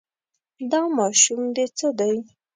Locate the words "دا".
0.71-0.81